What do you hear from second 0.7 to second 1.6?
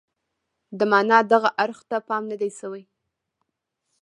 د معنا دغه